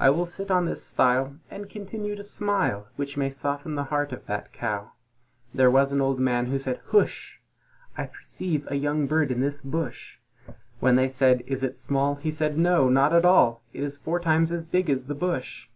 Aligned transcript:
I 0.00 0.08
will 0.08 0.24
sit 0.24 0.50
on 0.50 0.64
this 0.64 0.82
stile, 0.82 1.36
and 1.50 1.68
continue 1.68 2.16
to 2.16 2.22
smile, 2.22 2.88
Which 2.96 3.18
may 3.18 3.28
soften 3.28 3.74
the 3.74 3.84
heart 3.92 4.12
of 4.14 4.24
that 4.24 4.50
Cow." 4.50 4.92
There 5.52 5.70
was 5.70 5.92
an 5.92 6.00
Old 6.00 6.18
Man 6.18 6.46
who 6.46 6.58
said, 6.58 6.80
"Hush! 6.86 7.38
I 7.94 8.06
perceive 8.06 8.66
a 8.70 8.76
young 8.76 9.06
bird 9.06 9.30
in 9.30 9.40
this 9.42 9.60
bush!" 9.60 10.20
When 10.80 10.96
they 10.96 11.10
said, 11.10 11.44
"Is 11.46 11.62
it 11.62 11.76
small?" 11.76 12.14
he 12.14 12.30
replied, 12.30 12.56
"Not 12.56 13.12
at 13.12 13.26
all; 13.26 13.60
It 13.74 13.82
is 13.82 13.98
four 13.98 14.20
times 14.20 14.52
as 14.52 14.64
big 14.64 14.88
as 14.88 15.04
the 15.04 15.14
bush!" 15.14 15.68